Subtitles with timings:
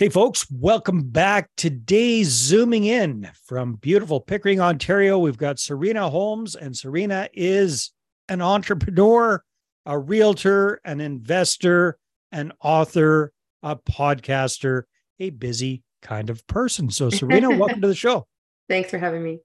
[0.00, 1.50] Hey, folks, welcome back.
[1.58, 7.90] Today, zooming in from beautiful Pickering, Ontario, we've got Serena Holmes, and Serena is
[8.26, 9.44] an entrepreneur,
[9.84, 11.98] a realtor, an investor,
[12.32, 14.84] an author, a podcaster,
[15.18, 16.88] a busy kind of person.
[16.88, 18.26] So, Serena, welcome to the show.
[18.70, 19.40] Thanks for having me.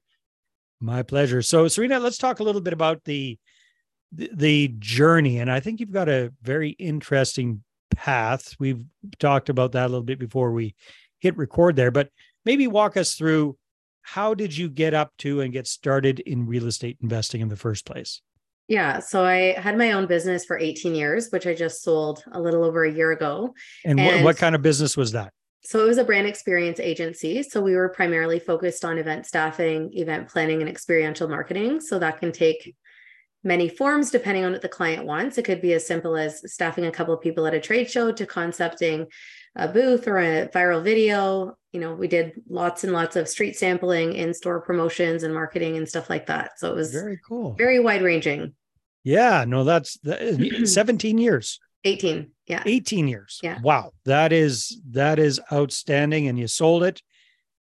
[0.79, 1.41] My pleasure.
[1.41, 3.37] So, Serena, let's talk a little bit about the
[4.13, 8.55] the journey, and I think you've got a very interesting path.
[8.59, 8.83] We've
[9.19, 10.75] talked about that a little bit before we
[11.19, 12.09] hit record there, but
[12.45, 13.57] maybe walk us through
[14.01, 17.55] how did you get up to and get started in real estate investing in the
[17.55, 18.21] first place?
[18.67, 22.39] Yeah, so I had my own business for 18 years, which I just sold a
[22.39, 23.53] little over a year ago.
[23.83, 25.33] And, and what, what kind of business was that?
[25.63, 27.41] So it was a brand experience agency.
[27.41, 31.81] So we were primarily focused on event staffing, event planning, and experiential marketing.
[31.81, 32.75] So that can take
[33.45, 35.37] many forms depending on what the client wants.
[35.37, 38.11] It could be as simple as staffing a couple of people at a trade show
[38.11, 39.07] to concepting
[39.55, 41.55] a booth or a viral video.
[41.71, 45.77] You know, we did lots and lots of street sampling, in store promotions and marketing
[45.77, 46.59] and stuff like that.
[46.59, 48.53] So it was very cool, very wide ranging.
[49.03, 49.99] Yeah, no, that's
[50.71, 51.59] 17 years.
[51.85, 52.31] 18.
[52.47, 52.63] Yeah.
[52.65, 53.39] 18 years.
[53.43, 53.59] Yeah.
[53.61, 53.91] Wow.
[54.05, 56.27] That is that is outstanding.
[56.27, 57.01] And you sold it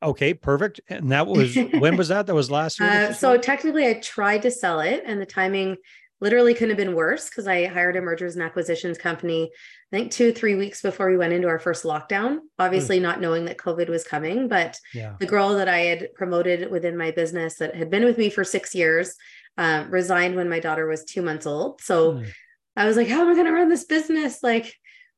[0.04, 0.82] Okay, perfect.
[0.88, 2.28] And that was when was that?
[2.28, 2.90] That was last year.
[2.90, 5.78] Uh, so technically, I tried to sell it, and the timing
[6.22, 9.52] literally couldn't have been worse because I hired a mergers and acquisitions company.
[9.92, 12.40] I think two three weeks before we went into our first lockdown.
[12.60, 13.04] Obviously, mm.
[13.04, 15.16] not knowing that COVID was coming, but yeah.
[15.20, 18.44] the girl that I had promoted within my business that had been with me for
[18.44, 19.16] six years
[19.58, 21.82] um, resigned when my daughter was two months old.
[21.82, 22.14] So.
[22.14, 22.28] Mm.
[22.76, 24.42] I was like, how am I going to run this business?
[24.42, 24.74] Like,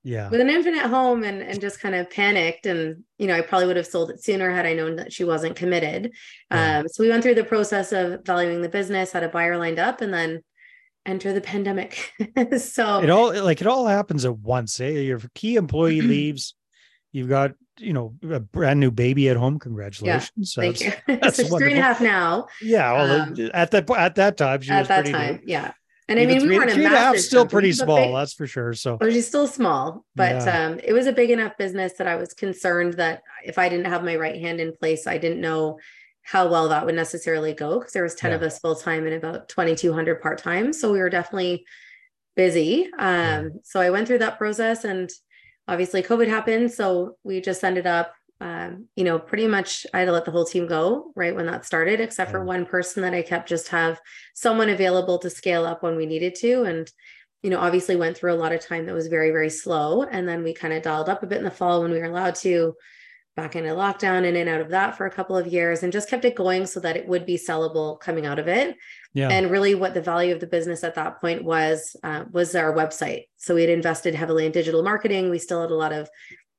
[0.05, 0.29] yeah.
[0.29, 3.41] With an infant at home and and just kind of panicked and you know i
[3.41, 6.11] probably would have sold it sooner had i known that she wasn't committed.
[6.51, 6.79] Yeah.
[6.79, 9.79] um, so we went through the process of valuing the business had a buyer lined
[9.79, 10.43] up and then
[11.07, 12.13] enter the pandemic.
[12.59, 14.89] So it all like it all happens at once eh?
[14.89, 16.53] your key employee leaves.
[17.11, 19.57] You've got you know a brand new baby at home.
[19.57, 20.53] Congratulations.
[20.55, 20.93] Yeah, thank you.
[21.19, 22.45] That's so three and a half now.
[22.61, 25.41] Yeah well, um, at that at that time she at that time new.
[25.45, 25.71] yeah
[26.07, 27.21] and I mean, we weren't a massive.
[27.21, 28.73] Still pretty small, big, that's for sure.
[28.73, 30.65] So, she's still small, but yeah.
[30.65, 33.85] um, it was a big enough business that I was concerned that if I didn't
[33.85, 35.79] have my right hand in place, I didn't know
[36.25, 38.35] how well that would necessarily go because there was 10 yeah.
[38.35, 41.63] of us full time and about 2200 part time so we were definitely
[42.35, 45.11] busy um, so i went through that process and
[45.67, 50.05] obviously covid happened so we just ended up um, you know, pretty much I had
[50.05, 53.13] to let the whole team go right when that started, except for one person that
[53.13, 53.99] I kept just have
[54.33, 56.63] someone available to scale up when we needed to.
[56.63, 56.91] And,
[57.43, 60.03] you know, obviously went through a lot of time that was very, very slow.
[60.03, 62.05] And then we kind of dialed up a bit in the fall when we were
[62.05, 62.75] allowed to
[63.35, 66.09] back into lockdown and in out of that for a couple of years and just
[66.09, 68.75] kept it going so that it would be sellable coming out of it.
[69.13, 69.29] Yeah.
[69.29, 72.73] And really what the value of the business at that point was uh, was our
[72.73, 73.25] website.
[73.37, 75.29] So we had invested heavily in digital marketing.
[75.29, 76.09] We still had a lot of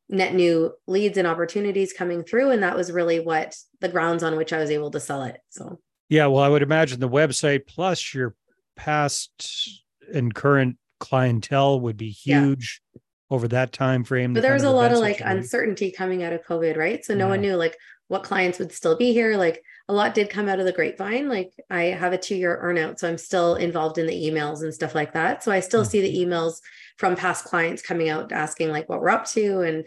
[0.08, 4.36] net new leads and opportunities coming through and that was really what the grounds on
[4.36, 5.78] which i was able to sell it so
[6.08, 8.34] yeah well i would imagine the website plus your
[8.76, 13.00] past and current clientele would be huge yeah.
[13.30, 16.44] over that time frame but there was a lot of like uncertainty coming out of
[16.44, 17.30] covid right so no yeah.
[17.30, 17.76] one knew like
[18.08, 21.28] what clients would still be here like a lot did come out of the grapevine.
[21.28, 24.74] Like i have a two year earnout so i'm still involved in the emails and
[24.74, 25.42] stuff like that.
[25.42, 25.90] So i still mm-hmm.
[25.90, 26.60] see the emails
[26.96, 29.84] from past clients coming out asking like what we're up to and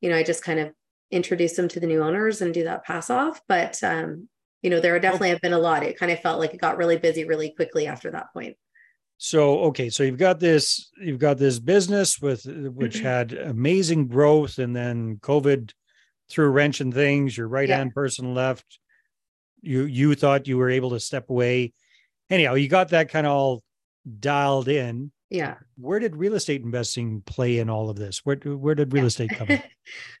[0.00, 0.72] you know i just kind of
[1.10, 3.40] introduce them to the new owners and do that pass off.
[3.48, 4.28] But um
[4.62, 5.84] you know there definitely have been a lot.
[5.84, 8.56] It kind of felt like it got really busy really quickly after that point.
[9.18, 14.58] So okay so you've got this you've got this business with which had amazing growth
[14.58, 15.72] and then covid
[16.28, 17.36] threw a wrench in things.
[17.36, 17.94] Your right hand yeah.
[17.94, 18.80] person left
[19.66, 21.72] you you thought you were able to step away.
[22.30, 23.62] Anyhow you got that kind of all
[24.20, 25.12] dialed in.
[25.28, 25.56] Yeah.
[25.76, 28.20] Where did real estate investing play in all of this?
[28.24, 29.08] Where where did real yeah.
[29.08, 29.62] estate come in?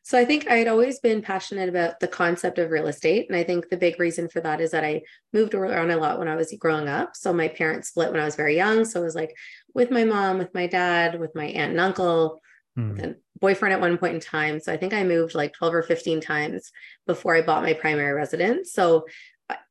[0.04, 3.26] So i think i had always been passionate about the concept of real estate.
[3.28, 5.02] And i think the big reason for that is that i
[5.32, 7.16] moved around a lot when i was growing up.
[7.16, 8.84] So my parents split when i was very young.
[8.84, 9.34] So it was like
[9.74, 12.40] with my mom with my dad with my aunt and uncle
[12.76, 12.98] hmm.
[13.00, 14.60] and boyfriend at one point in time.
[14.60, 16.70] So i think i moved like 12 or 15 times
[17.08, 18.72] before i bought my primary residence.
[18.72, 19.06] So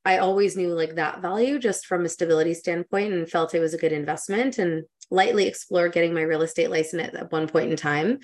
[0.06, 3.74] I always knew like that value just from a stability standpoint and felt it was
[3.74, 7.72] a good investment and lightly explored getting my real estate license at, at one point
[7.72, 8.20] in time.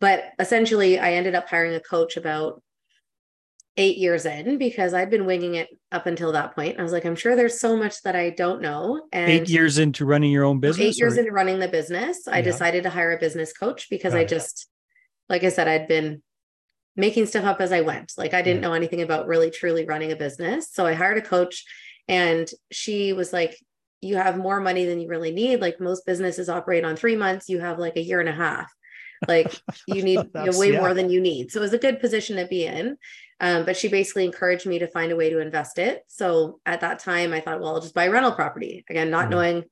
[0.00, 2.62] But essentially, I ended up hiring a coach about
[3.78, 6.78] eight years in because I'd been winging it up until that point.
[6.78, 9.02] I was like, I'm sure there's so much that I don't know.
[9.12, 10.86] And eight years into running your own business?
[10.86, 11.20] Eight years or?
[11.20, 12.44] into running the business, I yeah.
[12.44, 14.68] decided to hire a business coach because Got I just,
[15.28, 16.22] like I said, I'd been
[16.96, 18.12] making stuff up as I went.
[18.16, 20.70] Like I didn't know anything about really truly running a business.
[20.72, 21.64] So I hired a coach
[22.08, 23.58] and she was like,
[24.00, 25.60] you have more money than you really need.
[25.60, 28.72] Like most businesses operate on three months, you have like a year and a half.
[29.28, 29.54] Like
[29.86, 30.80] you need you know, way yeah.
[30.80, 31.50] more than you need.
[31.50, 32.96] So it was a good position to be in.
[33.38, 36.02] Um, but she basically encouraged me to find a way to invest it.
[36.08, 38.84] So at that time, I thought, well, I'll just buy rental property.
[38.88, 39.30] Again, not mm-hmm.
[39.30, 39.64] knowing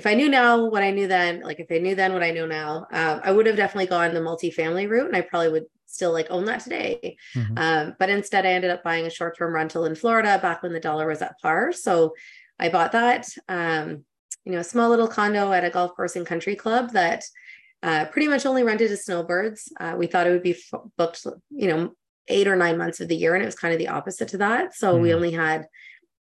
[0.00, 2.30] if I knew now what I knew then, like if I knew then what I
[2.30, 5.66] know now, uh, I would have definitely gone the multifamily route and I probably would
[5.84, 7.18] still like own that today.
[7.34, 7.58] Mm-hmm.
[7.58, 10.72] Um, but instead, I ended up buying a short term rental in Florida back when
[10.72, 11.72] the dollar was at par.
[11.72, 12.14] So
[12.58, 14.06] I bought that, um,
[14.46, 17.22] you know, a small little condo at a golf course and country club that
[17.82, 19.70] uh, pretty much only rented to snowbirds.
[19.78, 21.92] Uh, we thought it would be f- booked, you know,
[22.28, 24.38] eight or nine months of the year, and it was kind of the opposite to
[24.38, 24.74] that.
[24.74, 25.02] So mm-hmm.
[25.02, 25.66] we only had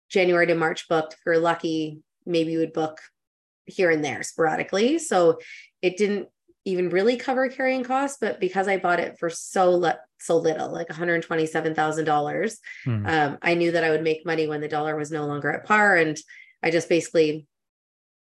[0.09, 1.13] January to March booked.
[1.13, 2.99] If you're lucky, maybe you would book
[3.69, 4.99] here and there sporadically.
[4.99, 5.39] So
[5.83, 6.29] it didn't
[6.65, 10.71] even really cover carrying costs, but because I bought it for so le- so little,
[10.71, 13.07] like $127,000, hmm.
[13.07, 15.65] um, I knew that I would make money when the dollar was no longer at
[15.65, 16.19] par, and
[16.63, 17.47] I just basically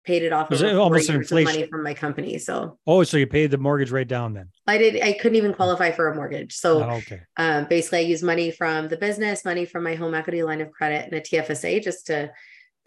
[0.05, 0.49] paid it off.
[0.49, 2.37] Was it almost inflation money from my company?
[2.37, 4.49] So oh, so you paid the mortgage right down then?
[4.65, 5.01] I did.
[5.03, 6.55] I couldn't even qualify for a mortgage.
[6.55, 7.21] So oh, okay.
[7.35, 10.71] Um, basically, I used money from the business, money from my home equity line of
[10.71, 12.31] credit, and a TFSA just to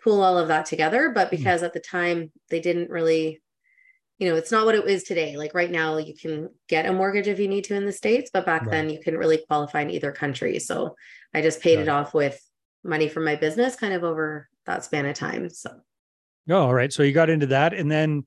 [0.03, 1.11] pull all of that together.
[1.15, 1.37] But hmm.
[1.37, 3.41] because at the time they didn't really
[4.21, 5.39] you know, it's not what it is today.
[5.39, 8.31] Like right now, you can get a mortgage if you need to in the States,
[8.31, 8.71] but back right.
[8.71, 10.59] then you couldn't really qualify in either country.
[10.59, 10.95] So
[11.33, 11.85] I just paid right.
[11.85, 12.39] it off with
[12.85, 15.49] money from my business kind of over that span of time.
[15.49, 15.71] So,
[16.51, 16.93] oh, all right.
[16.93, 18.27] So you got into that and then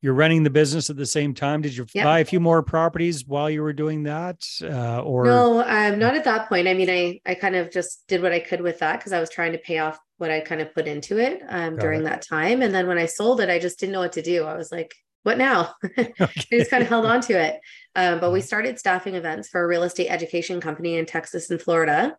[0.00, 1.60] you're running the business at the same time.
[1.60, 2.04] Did you yep.
[2.04, 4.46] buy a few more properties while you were doing that?
[4.62, 6.68] Uh, or no, um, not at that point.
[6.68, 9.18] I mean, I, I kind of just did what I could with that because I
[9.18, 12.04] was trying to pay off what I kind of put into it um, during it.
[12.04, 12.60] that time.
[12.60, 14.44] And then when I sold it, I just didn't know what to do.
[14.44, 15.74] I was like, what now?
[15.98, 16.14] Okay.
[16.20, 17.58] I just kind of held on to it.
[17.96, 21.60] Um, but we started staffing events for a real estate education company in Texas and
[21.60, 22.16] Florida.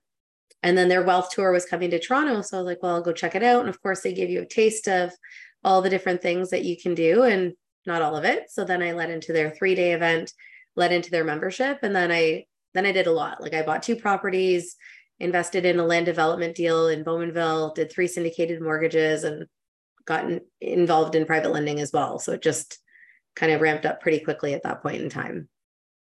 [0.63, 2.41] And then their wealth tour was coming to Toronto.
[2.41, 3.61] So I was like, well, I'll go check it out.
[3.61, 5.11] And of course, they give you a taste of
[5.63, 7.53] all the different things that you can do and
[7.85, 8.49] not all of it.
[8.49, 10.33] So then I led into their three day event,
[10.75, 11.79] led into their membership.
[11.83, 13.41] And then I, then I did a lot.
[13.41, 14.75] Like I bought two properties,
[15.21, 19.45] invested in a land development deal in Bowmanville, did three syndicated mortgages, and
[20.05, 22.19] gotten involved in private lending as well.
[22.19, 22.79] So it just
[23.35, 25.47] kind of ramped up pretty quickly at that point in time.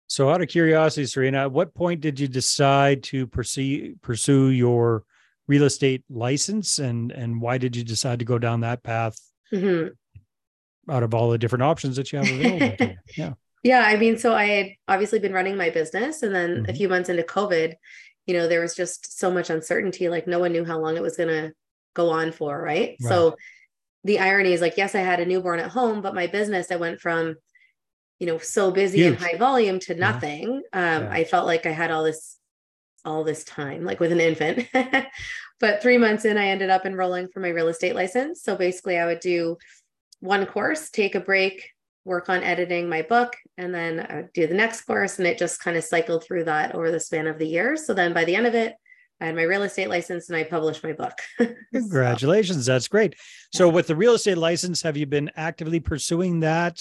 [0.07, 5.05] So, out of curiosity, Serena, at what point did you decide to pursue pursue your
[5.49, 9.19] real estate license, and and why did you decide to go down that path?
[9.53, 9.89] Mm-hmm.
[10.91, 13.35] Out of all the different options that you have available, yeah.
[13.65, 16.71] Yeah, I mean, so I had obviously been running my business, and then mm-hmm.
[16.71, 17.75] a few months into COVID,
[18.29, 20.11] you know, there was just so much uncertainty.
[20.11, 21.53] Like no one knew how long it was going to
[21.95, 22.91] go on for, right?
[22.91, 22.97] right?
[23.01, 23.37] So
[24.05, 26.77] the irony is like, yes, I had a newborn at home, but my business, I
[26.77, 27.37] went from,
[28.19, 29.15] you know, so busy Huge.
[29.15, 30.63] and high volume to nothing.
[30.75, 30.97] Yeah.
[30.97, 31.11] Um, yeah.
[31.11, 32.37] I felt like I had all this,
[33.03, 34.69] all this time, like with an infant.
[35.59, 38.43] but three months in, I ended up enrolling for my real estate license.
[38.43, 39.57] So basically, I would do
[40.21, 41.71] one course, take a break,
[42.09, 45.19] work on editing my book, and then I would do the next course.
[45.19, 47.77] And it just kind of cycled through that over the span of the year.
[47.77, 48.75] So then by the end of it,
[49.21, 51.13] I had my real estate license and I published my book.
[51.75, 52.67] Congratulations.
[52.67, 53.17] so, That's great.
[53.53, 56.81] So, with the real estate license, have you been actively pursuing that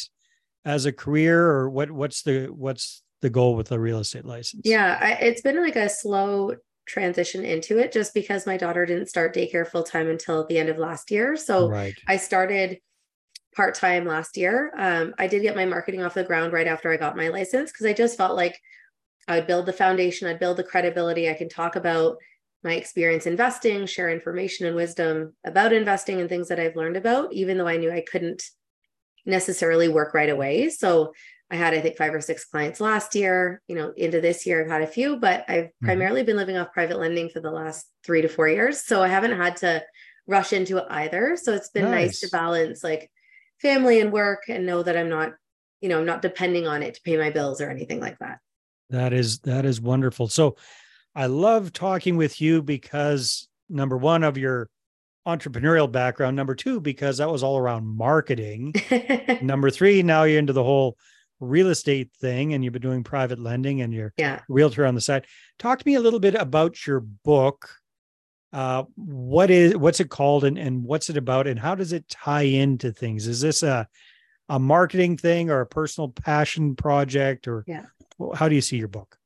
[0.64, 4.62] as a career or what what's the what's the goal with the real estate license?
[4.66, 9.08] Yeah, I, it's been like a slow transition into it just because my daughter didn't
[9.08, 11.36] start daycare full time until the end of last year.
[11.36, 11.96] So, right.
[12.08, 12.80] I started
[13.58, 14.72] part time last year.
[14.78, 17.72] Um, I did get my marketing off the ground right after I got my license
[17.72, 18.58] because I just felt like
[19.28, 21.28] I would build the foundation, I'd build the credibility.
[21.28, 22.18] I can talk about
[22.64, 27.34] my experience investing, share information and wisdom about investing and things that I've learned about,
[27.34, 28.44] even though I knew I couldn't
[29.26, 30.70] necessarily work right away.
[30.70, 31.14] So
[31.50, 33.62] I had, I think, five or six clients last year.
[33.68, 35.86] You know, into this year, I've had a few, but I've mm-hmm.
[35.86, 38.86] primarily been living off private lending for the last three to four years.
[38.86, 39.84] So I haven't had to
[40.28, 41.38] rush into it either.
[41.42, 43.10] So it's been nice, nice to balance like
[43.62, 45.34] family and work and know that I'm not,
[45.82, 48.40] you know, I'm not depending on it to pay my bills or anything like that.
[48.90, 50.28] That is that is wonderful.
[50.28, 50.56] So
[51.16, 54.70] I love talking with you because number one of your
[55.28, 58.74] entrepreneurial background, number two because that was all around marketing.
[59.42, 60.98] number three, now you're into the whole
[61.40, 64.42] real estate thing and you've been doing private lending and you're yeah.
[64.48, 65.26] realtor on the side.
[65.60, 67.70] Talk to me a little bit about your book.
[68.54, 72.08] Uh, what is what's it called and, and what's it about and how does it
[72.08, 73.28] tie into things?
[73.28, 73.88] Is this a
[74.50, 77.86] a marketing thing or a personal passion project or yeah
[78.36, 79.18] how do you see your book?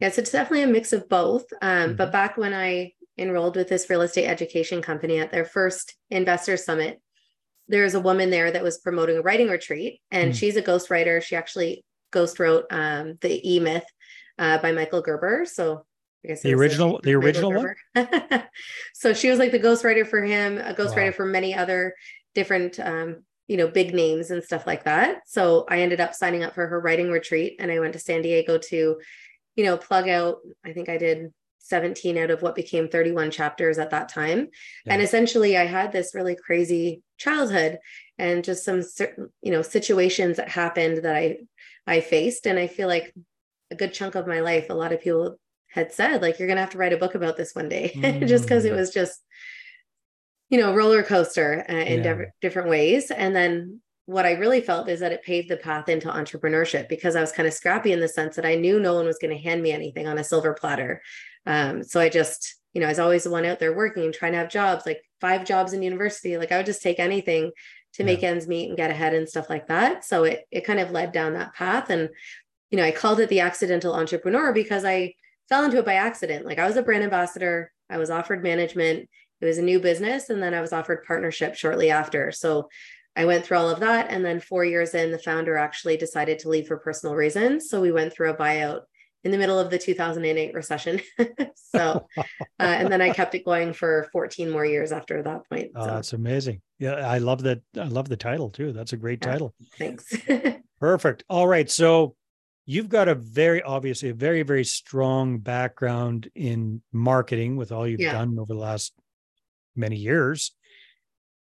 [0.00, 1.44] Yes, it's definitely a mix of both.
[1.60, 1.96] Um, mm-hmm.
[1.96, 6.56] But back when I enrolled with this real estate education company at their first investor
[6.56, 7.00] summit,
[7.66, 10.38] there was a woman there that was promoting a writing retreat, and mm-hmm.
[10.38, 11.20] she's a ghostwriter.
[11.22, 13.84] She actually ghost wrote um, the E Myth
[14.38, 15.44] uh, by Michael Gerber.
[15.46, 15.84] So
[16.24, 17.74] the original, the original one.
[18.94, 21.12] so she was like the ghostwriter for him, a ghostwriter wow.
[21.12, 21.94] for many other
[22.34, 25.22] different um, you know, big names and stuff like that.
[25.26, 28.20] So I ended up signing up for her writing retreat and I went to San
[28.22, 29.00] Diego to,
[29.56, 33.78] you know, plug out, I think I did 17 out of what became 31 chapters
[33.78, 34.48] at that time.
[34.84, 34.92] Yeah.
[34.92, 37.78] And essentially I had this really crazy childhood
[38.18, 41.38] and just some certain, you know, situations that happened that I
[41.86, 43.14] I faced and I feel like
[43.70, 46.56] a good chunk of my life a lot of people had said like you're going
[46.56, 48.26] to have to write a book about this one day mm.
[48.26, 49.20] just because it was just
[50.50, 52.14] you know roller coaster uh, in yeah.
[52.14, 55.88] diff- different ways and then what i really felt is that it paved the path
[55.88, 58.94] into entrepreneurship because i was kind of scrappy in the sense that i knew no
[58.94, 61.02] one was going to hand me anything on a silver platter
[61.46, 64.32] um, so i just you know i was always the one out there working trying
[64.32, 67.50] to have jobs like five jobs in university like i would just take anything
[67.92, 68.06] to yeah.
[68.06, 70.90] make ends meet and get ahead and stuff like that so it it kind of
[70.90, 72.08] led down that path and
[72.70, 75.12] you know i called it the accidental entrepreneur because i
[75.48, 76.46] fell into it by accident.
[76.46, 77.72] Like i was a brand ambassador.
[77.90, 79.08] I was offered management.
[79.40, 82.32] It was a new business and then i was offered partnership shortly after.
[82.32, 82.68] So
[83.16, 86.38] i went through all of that and then four years in the founder actually decided
[86.40, 87.68] to leave for personal reasons.
[87.68, 88.82] So we went through a buyout
[89.24, 91.00] in the middle of the 2008 recession.
[91.70, 92.22] So uh,
[92.58, 95.86] and then i kept it going for 14 more years after that point oh, so.
[95.86, 96.62] that's amazing.
[96.78, 98.72] Yeah i love that i love the title too.
[98.72, 99.54] That's a great yeah, title.
[99.78, 100.16] thanks.
[100.80, 101.24] Perfect.
[101.28, 102.16] All right so
[102.68, 107.98] you've got a very obviously a very very strong background in marketing with all you've
[107.98, 108.12] yeah.
[108.12, 108.92] done over the last
[109.74, 110.52] many years.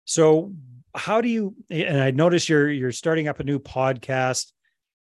[0.05, 0.53] So
[0.95, 4.53] how do you and I notice you're you're starting up a new podcast.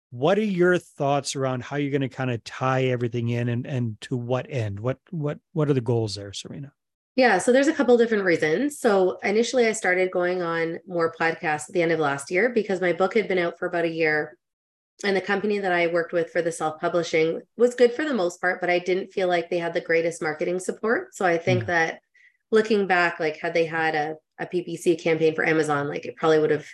[0.09, 3.65] What are your thoughts around how you're going to kind of tie everything in and
[3.65, 4.81] and to what end?
[4.81, 6.73] What what what are the goals there, Serena?
[7.15, 8.79] Yeah, so there's a couple different reasons.
[8.79, 12.81] So initially I started going on more podcasts at the end of last year because
[12.81, 14.37] my book had been out for about a year
[15.03, 18.39] and the company that I worked with for the self-publishing was good for the most
[18.39, 21.15] part, but I didn't feel like they had the greatest marketing support.
[21.15, 21.67] So I think mm.
[21.67, 22.01] that
[22.51, 26.39] looking back, like had they had a, a PPC campaign for Amazon, like it probably
[26.39, 26.67] would have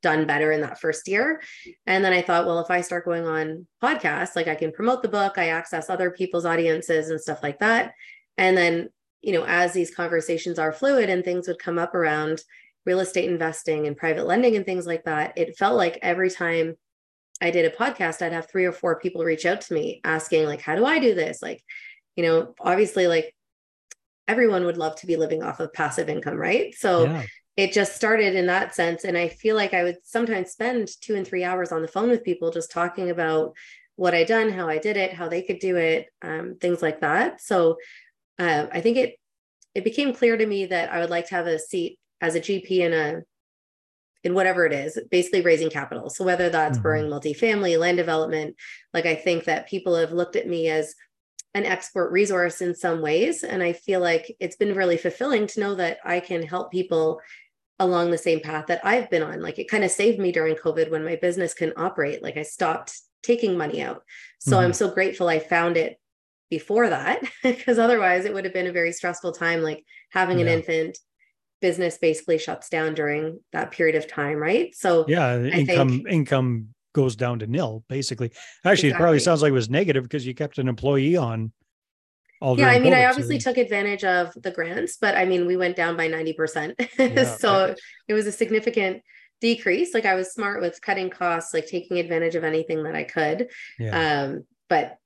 [0.00, 1.40] done better in that first year.
[1.86, 5.02] And then I thought, well, if I start going on podcasts, like I can promote
[5.02, 7.94] the book, I access other people's audiences and stuff like that.
[8.36, 8.90] And then,
[9.22, 12.42] you know, as these conversations are fluid and things would come up around
[12.84, 16.76] real estate investing and private lending and things like that, it felt like every time
[17.44, 20.46] I did a podcast, I'd have three or four people reach out to me asking,
[20.46, 21.42] like, how do I do this?
[21.42, 21.62] Like,
[22.16, 23.34] you know, obviously, like
[24.26, 26.74] everyone would love to be living off of passive income, right?
[26.74, 27.22] So yeah.
[27.58, 29.04] it just started in that sense.
[29.04, 32.08] And I feel like I would sometimes spend two and three hours on the phone
[32.08, 33.52] with people just talking about
[33.96, 37.02] what I done, how I did it, how they could do it, um, things like
[37.02, 37.42] that.
[37.42, 37.76] So
[38.38, 39.16] uh, I think it
[39.74, 42.40] it became clear to me that I would like to have a seat as a
[42.40, 43.22] GP in a
[44.24, 46.08] in whatever it is, basically raising capital.
[46.10, 46.82] So whether that's mm-hmm.
[46.82, 48.56] growing multifamily, land development,
[48.92, 50.94] like I think that people have looked at me as
[51.52, 53.44] an expert resource in some ways.
[53.44, 57.20] And I feel like it's been really fulfilling to know that I can help people
[57.78, 59.40] along the same path that I've been on.
[59.40, 62.22] Like it kind of saved me during COVID when my business couldn't operate.
[62.22, 64.02] Like I stopped taking money out.
[64.40, 64.66] So mm-hmm.
[64.66, 65.98] I'm so grateful I found it
[66.50, 70.46] before that because otherwise it would have been a very stressful time like having yeah.
[70.46, 70.98] an infant
[71.64, 76.08] business basically shuts down during that period of time right so yeah I income think,
[76.10, 78.32] income goes down to nil basically
[78.66, 78.90] actually exactly.
[78.90, 81.52] it probably sounds like it was negative because you kept an employee on
[82.42, 85.56] all yeah i mean i obviously took advantage of the grants but i mean we
[85.56, 87.80] went down by 90% so right.
[88.08, 89.00] it was a significant
[89.40, 93.04] decrease like i was smart with cutting costs like taking advantage of anything that i
[93.04, 94.24] could yeah.
[94.24, 94.98] um but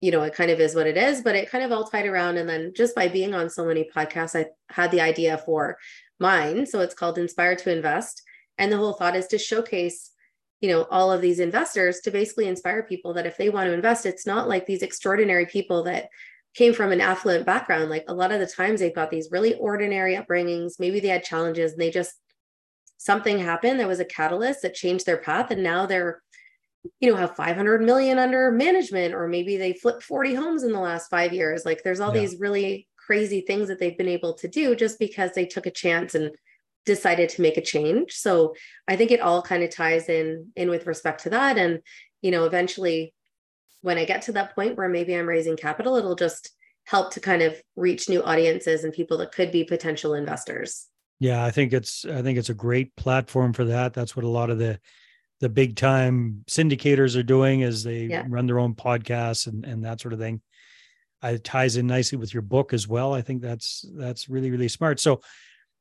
[0.00, 2.06] you know it kind of is what it is but it kind of all tied
[2.06, 2.36] around.
[2.36, 5.76] And then just by being on so many podcasts i had the idea for
[6.20, 6.66] mine.
[6.66, 8.22] So it's called inspire to invest.
[8.58, 10.10] And the whole thought is to showcase
[10.60, 13.72] you know all of these investors to basically inspire people that if they want to
[13.72, 16.08] invest it's not like these extraordinary people that
[16.54, 17.88] came from an affluent background.
[17.88, 20.80] Like a lot of the times they've got these really ordinary upbringings.
[20.80, 22.14] Maybe they had challenges and they just
[22.96, 25.50] something happened there was a catalyst that changed their path.
[25.50, 26.20] And now they're
[27.00, 30.80] you know have 500 million under management or maybe they flipped 40 homes in the
[30.80, 31.64] last 5 years.
[31.64, 32.20] Like there's all yeah.
[32.20, 35.70] these really crazy things that they've been able to do just because they took a
[35.70, 36.30] chance and
[36.84, 38.12] decided to make a change.
[38.12, 38.54] So
[38.86, 41.58] i think it all kind of ties in in with respect to that.
[41.58, 41.80] And
[42.22, 43.14] you know eventually
[43.82, 46.50] when i get to that point where maybe i'm raising capital it'll just
[46.84, 50.86] help to kind of reach new audiences and people that could be potential investors.
[51.20, 53.92] Yeah i think it's i think it's a great platform for that.
[53.94, 54.80] That's what a lot of the
[55.40, 58.24] the big time syndicators are doing as they yeah.
[58.28, 60.40] run their own podcasts and and that sort of thing
[61.22, 64.68] it ties in nicely with your book as well i think that's that's really really
[64.68, 65.20] smart so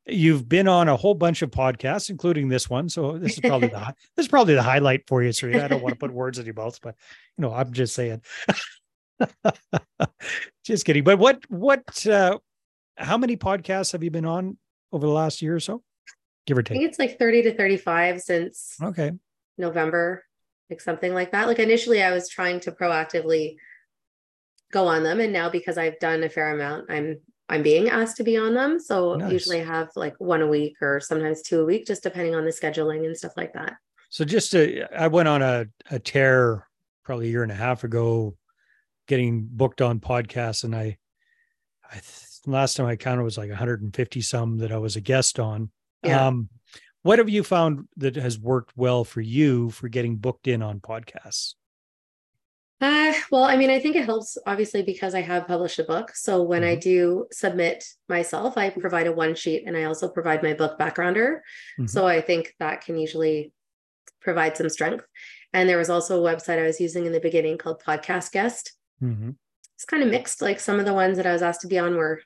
[0.09, 2.87] You've been on a whole bunch of podcasts, including this one.
[2.87, 5.65] So this is probably the this is probably the highlight for you, Serena.
[5.65, 6.95] I don't want to put words in your mouth, but
[7.37, 8.21] you know, I'm just saying.
[10.65, 11.03] just kidding.
[11.03, 12.39] But what what uh
[12.95, 14.57] how many podcasts have you been on
[14.93, 15.83] over the last year or so?
[16.45, 16.77] give or take.
[16.77, 19.11] I think it's like 30 to 35 since Okay.
[19.57, 20.23] November,
[20.69, 21.47] like something like that.
[21.47, 23.55] Like initially, I was trying to proactively
[24.71, 27.17] go on them, and now because I've done a fair amount, I'm
[27.49, 28.79] I'm being asked to be on them.
[28.79, 29.31] So Nice.
[29.31, 32.43] usually I have like one a week or sometimes two a week, just depending on
[32.45, 33.75] the scheduling and stuff like that.
[34.09, 36.67] So just to, I went on a, a tear
[37.03, 38.35] probably a year and a half ago,
[39.07, 40.97] getting booked on podcasts, and I,
[41.89, 42.01] I
[42.45, 45.71] last time I counted was like 150 some that I was a guest on.
[46.03, 46.27] Yeah.
[46.27, 46.49] Um,
[47.07, 50.81] what have you found that has worked well for you for getting booked in on
[50.81, 51.55] podcasts?
[52.81, 56.11] Uh, well, I mean, I think it helps obviously because I have published a book.
[56.15, 56.81] So when I Mhm.
[56.81, 61.39] do submit myself, I provide a one sheet and I also provide my book backgrounder.
[61.79, 61.89] Mhm.
[61.89, 63.51] So I think that can usually
[64.21, 65.05] provide some strength.
[65.53, 68.73] And there was also a website I was using in the beginning called Podcast Guest.
[69.01, 69.37] Mhm.
[69.75, 70.41] It's kind of mixed.
[70.41, 72.21] Like some of the ones that I was asked to be on were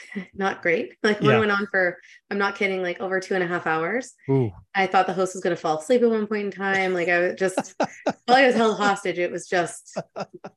[0.34, 0.94] not great.
[1.02, 1.38] Like one Yeah.
[1.40, 1.98] went on for,
[2.30, 4.12] I'm not kidding, like over two and a half hours.
[4.30, 6.94] Ooh, I thought the host was going to fall asleep at one point in time.
[6.94, 9.96] Like I was just, while I was held hostage, it was just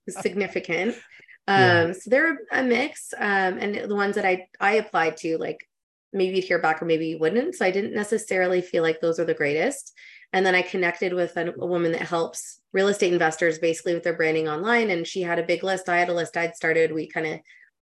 [0.10, 0.96] significant.
[1.48, 1.82] Yeah.
[1.82, 3.14] Um, so they're a mix.
[3.18, 5.60] Um, and the ones that I I applied to, like
[6.12, 7.56] maybe you'd hear back or maybe you wouldn't.
[7.56, 9.94] So I didn't necessarily feel like those are the greatest.
[10.34, 14.04] And then I connected with a, a woman that helps real estate investors basically with
[14.04, 14.90] their branding online.
[14.90, 15.88] And she had a big list.
[15.88, 16.92] I had a list I'd started.
[16.94, 17.40] We kind of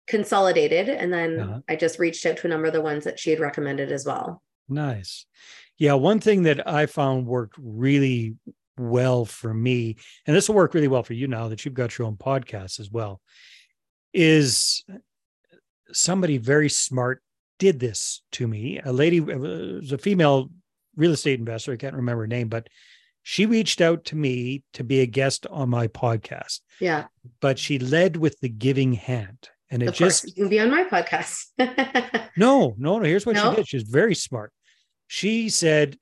[0.06, 0.88] consolidated.
[0.88, 1.60] And then Uh-huh.
[1.68, 4.04] I just reached out to a number of the ones that she had recommended as
[4.04, 4.42] well.
[4.68, 5.26] Nice.
[5.78, 8.36] Yeah, one thing that I found worked really
[8.78, 11.98] well for me, and this will work really well for you now that you've got
[11.98, 13.20] your own podcast as well,
[14.12, 14.84] is
[15.92, 17.22] somebody very smart
[17.58, 18.80] did this to me.
[18.84, 20.50] A lady it was a female
[20.96, 22.68] real estate investor, I can't remember her name, but
[23.22, 27.06] she reached out to me to be a guest on my podcast, Yeah.
[27.40, 29.48] but she led with the giving hand.
[29.72, 31.46] And it Of just course, you can be on my podcast.
[32.36, 33.04] no, no, no.
[33.04, 33.50] Here's what No?
[33.50, 33.68] she did.
[33.68, 34.52] She's very smart.
[35.08, 35.96] She said,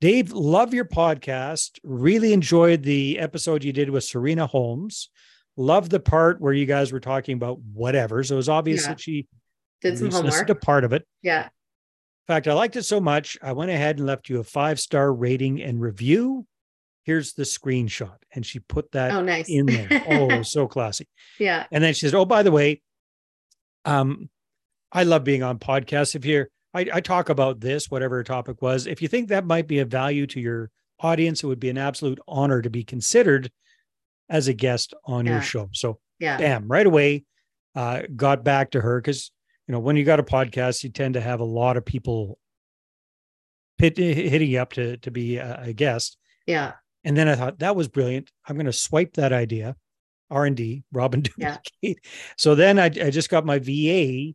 [0.00, 1.78] Dave, love your podcast.
[1.84, 5.10] Really enjoyed the episode you did with Serena Holmes.
[5.58, 8.24] Love the part where you guys were talking about whatever.
[8.24, 8.88] So it was obvious Yeah.
[8.88, 9.26] that she
[9.82, 10.46] Did some at least listened homework.
[10.46, 11.06] to part of it.
[11.22, 11.44] Yeah.
[11.44, 14.80] In fact, I liked it so much, I went ahead and left you a five
[14.80, 16.46] star rating and review.
[17.04, 18.16] Here's the screenshot.
[18.34, 19.48] And she put that Oh, nice.
[19.48, 19.88] in there.
[20.08, 21.08] Oh, so classy.
[21.38, 21.66] yeah.
[21.72, 22.82] And then she says, "Oh, by the way,
[23.84, 24.28] um,
[24.92, 26.14] I love being on podcasts.
[26.14, 28.86] If you're, I, I talk about this, whatever topic was.
[28.86, 31.78] If you think that might be of value to your audience, it would be an
[31.78, 33.50] absolute honor to be considered
[34.28, 35.32] as a guest on Yeah.
[35.32, 36.36] your show." So, Yeah.
[36.36, 37.24] bam, right away,
[37.74, 39.30] uh, got back to her because
[39.66, 42.38] you know when you got a podcast, you tend to have a lot of people
[43.78, 46.18] pit, hitting you up to to be a, a guest.
[46.46, 46.72] Yeah.
[47.04, 48.30] And then I thought that was brilliant.
[48.46, 49.76] I'm going to swipe that idea,
[50.30, 51.56] R and D, Robin Yeah.
[52.36, 54.32] So then I, I just got my VA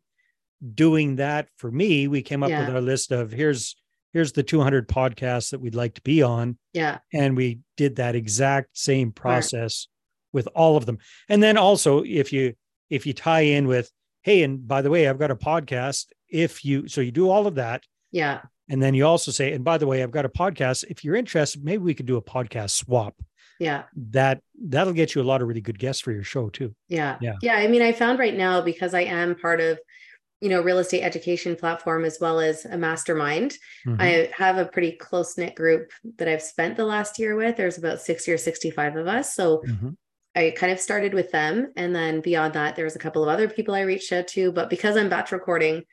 [0.73, 2.07] doing that for me.
[2.07, 2.65] We came up Yeah.
[2.65, 3.75] with our list of here's
[4.13, 6.99] here's the 200 podcasts that we'd like to be on, Yeah.
[7.13, 9.87] and we did that exact same process
[10.31, 10.97] with all of them.
[11.29, 12.53] And then also if you
[12.89, 13.91] if you tie in with
[14.23, 16.07] hey, and by the way, I've got a podcast.
[16.29, 18.41] If you so you do all of that, Yeah.
[18.69, 20.83] And then you also say, and by the way, I've got a podcast.
[20.89, 23.15] If you're interested, maybe we could do a podcast swap.
[23.59, 23.83] Yeah.
[24.11, 26.75] That that'll get you a lot of really good guests for your show too.
[26.89, 27.17] Yeah.
[27.21, 27.35] Yeah.
[27.41, 27.55] Yeah.
[27.55, 29.79] I mean, I found right now because I am part of,
[30.41, 33.57] you know, real estate education platform as well as a mastermind.
[33.87, 34.01] Mhm.
[34.01, 37.55] I have a pretty close knit group that I've spent the last year with.
[37.55, 39.33] There's about 60 or 65 of us.
[39.33, 39.95] So Mhm.
[40.35, 41.71] I kind of started with them.
[41.77, 44.51] And then beyond that, there was a couple of other people I reached out to.
[44.51, 45.83] But because I'm batch recording,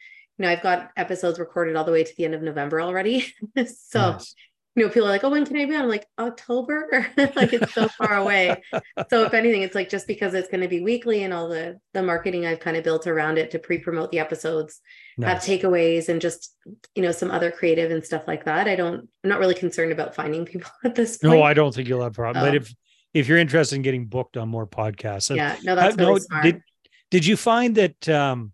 [0.43, 3.33] you know, I've got episodes recorded all the way to the end of November already.
[3.67, 4.35] so Nice.
[4.75, 5.83] you know, people are like, oh, when can I be on?
[5.83, 7.07] I'm like, October?
[7.17, 8.61] like it's so far away.
[9.09, 11.79] So if anything, it's like just because it's going to be weekly and all the
[11.95, 14.81] the marketing I've kind of built around it to pre-promote the episodes,
[15.23, 16.57] have takeaways and just,
[16.97, 18.67] you know, some other creative and stuff like that.
[18.67, 21.35] I don't, I'm not really concerned about finding people at this point.
[21.35, 22.45] No, I don't think you'll have a problem.
[22.45, 22.57] But Oh.
[22.57, 22.75] if
[23.15, 26.43] if you're interested in getting booked on more podcasts, yeah, no, that's really no, smart.
[26.45, 26.63] did
[27.11, 28.53] did you find that um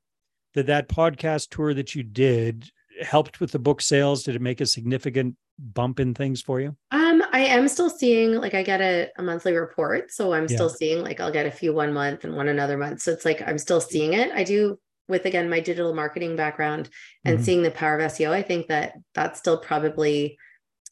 [0.59, 2.69] that that podcast tour that you did
[3.03, 4.25] helped with the book sales?
[4.25, 6.77] Did it make a significant bump in things for you?
[6.91, 10.13] Um, I am still seeing like I get a, a monthly report.
[10.13, 10.57] So I'm Yeah.
[10.57, 13.01] still seeing like I'll get a few one month and one another month.
[13.03, 14.31] So it's like I'm still seeing it.
[14.33, 16.91] I do with again my digital marketing background
[17.25, 17.43] and Mhm.
[17.45, 18.31] seeing the power of SEO.
[18.33, 20.37] I think that that's still probably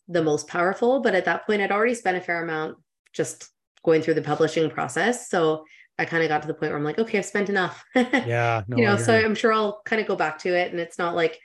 [0.09, 1.01] the most powerful.
[1.01, 2.79] But at that point, I'd already spent a fair amount
[3.13, 3.51] just
[3.85, 5.29] going through the publishing process.
[5.29, 5.65] So
[5.99, 7.83] I kind of got to the point where I'm like, okay, I've spent enough.
[7.95, 9.17] Yeah, no, you know, so.
[9.17, 10.71] I'm sure I'll kind of go back to it.
[10.71, 11.39] And it's not like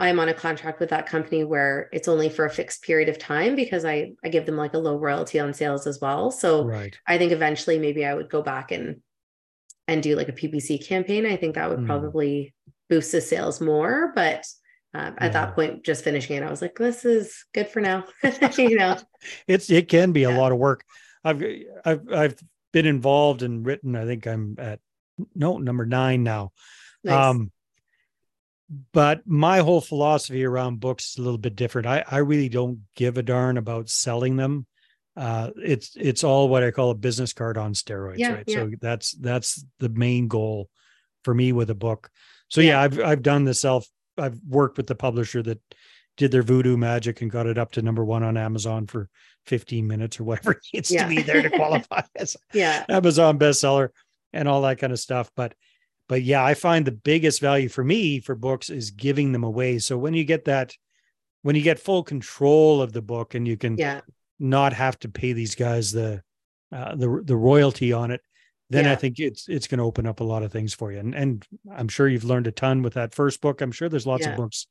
[0.00, 3.18] I'm on a contract with that company where it's only for a fixed period of
[3.18, 6.30] time because I I give them like a low royalty on sales as well.
[6.30, 6.98] So right.
[7.06, 9.02] I think eventually maybe I would go back and
[9.86, 11.26] and do like a PPC campaign.
[11.26, 11.86] I think that would Mm.
[11.86, 12.54] probably
[12.88, 14.12] boost the sales more.
[14.14, 14.46] But
[14.94, 15.28] um, at yeah.
[15.30, 18.04] that point, just finishing it, I was like, this is good for now.
[18.56, 18.96] you know,
[19.46, 20.34] it's, it can be yeah.
[20.34, 20.84] a lot of work.
[21.24, 21.42] I've,
[21.84, 22.38] I've, I've
[22.74, 24.80] been involved and written, I think I'm at
[25.34, 26.52] no number nine now.
[27.04, 27.14] Nice.
[27.14, 27.52] Um,
[28.92, 31.86] but my whole philosophy around books is a little bit different.
[31.86, 34.66] I, I really don't give a darn about selling them.
[35.16, 38.44] Uh, it's it's all what I call a business card on steroids, yeah, right?
[38.48, 38.54] Yeah.
[38.56, 40.68] So that's that's the main goal
[41.22, 42.10] for me with a book.
[42.48, 42.70] So yeah.
[42.70, 43.86] yeah, I've I've done the self.
[44.18, 45.60] I've worked with the publisher that
[46.16, 49.08] did their voodoo magic and got it up to number one on Amazon for
[49.46, 51.02] 15 minutes or whatever it needs yeah.
[51.02, 52.84] to be there to qualify as yeah.
[52.88, 53.88] Amazon bestseller
[54.32, 55.30] and all that kind of stuff.
[55.36, 55.54] But
[56.08, 59.78] but yeah, I find the biggest value for me for books is giving them away.
[59.78, 60.76] So when you get that,
[61.42, 64.02] when you get full control of the book and you can yeah.
[64.38, 66.22] not have to pay these guys the
[66.70, 68.20] uh, the the royalty on it,
[68.68, 68.92] then yeah.
[68.92, 70.98] I think it's it's going to open up a lot of things for you.
[70.98, 73.62] And and I'm sure you've learned a ton with that first book.
[73.62, 74.32] I'm sure there's lots yeah.
[74.32, 74.66] of books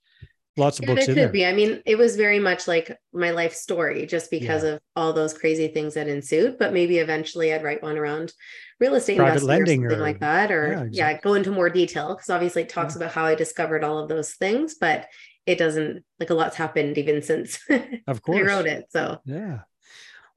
[0.58, 1.32] lots of yeah, books there It could there.
[1.32, 4.72] be i mean it was very much like my life story just because yeah.
[4.72, 8.32] of all those crazy things that ensued but maybe eventually i'd write one around
[8.80, 10.98] real estate Private investing lending or something or, like that or yeah, exactly.
[10.98, 14.10] yeah, go into more detail because obviously it talks about how i discovered all of
[14.10, 15.08] those things but
[15.46, 17.60] it doesn't like a lot's happened even since
[18.08, 19.60] of course I wrote it so yeah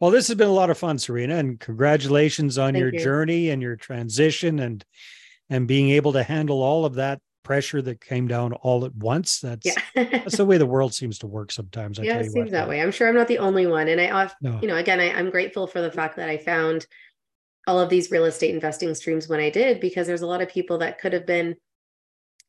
[0.00, 3.00] well this has been a lot of fun serena and congratulations on Thank your you.
[3.00, 4.84] journey and your transition and
[5.48, 9.38] and being able to handle all of that pressure that came down all at once.
[9.38, 9.76] That's yeah.
[9.94, 12.00] that's the way the world seems to work sometimes.
[12.00, 12.82] I yeah, it seems what, that way.
[12.82, 13.86] I'm sure I'm not the only one.
[13.86, 14.58] And I, no.
[14.60, 16.86] you know, again, I, I'm grateful for the fact that I found
[17.68, 20.48] all of these real estate investing streams when I did, because there's a lot of
[20.48, 21.54] people that could have been,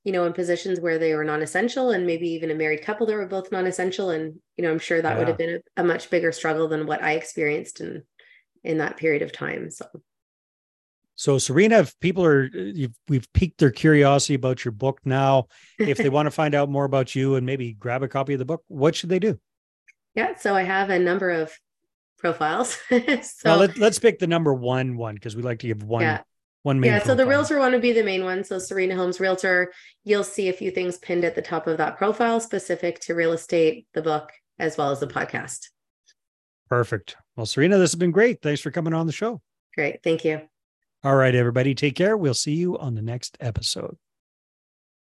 [0.04, 3.16] you know, in positions where they were non-essential and maybe even a married couple that
[3.16, 4.10] were both non-essential.
[4.10, 5.20] And, you know, I'm sure that yeah.
[5.20, 8.02] would have been a, a much bigger struggle than what I experienced in
[8.64, 9.70] in that period of time.
[9.70, 9.86] So
[11.18, 15.48] so, Serena, if people are, uh, we've piqued their curiosity about your book now.
[15.80, 18.40] If they want to find out more about you and maybe grab a copy of
[18.40, 19.40] the book, what should they do?
[20.14, 21.52] Yeah, so I have a number of
[22.20, 22.78] profiles.
[22.90, 23.02] so
[23.46, 26.04] well, let, us pick the number one one because we like to give one.
[26.04, 26.22] Yeah.
[26.64, 28.44] One main yeah, so the realtor one would be the main one.
[28.44, 29.72] So Serena Holmes Realtor,
[30.04, 33.32] you'll see a few things pinned at the top of that profile specific to real
[33.32, 35.70] estate, the book, as well as the podcast.
[36.68, 37.16] Perfect.
[37.36, 38.42] Well, Serena, this has been great.
[38.42, 39.42] Thanks for coming on the show.
[39.76, 40.04] Great.
[40.04, 40.42] Thank you.
[41.04, 42.18] All right, everybody, take care.
[42.18, 43.98] We'll see you on the next episode.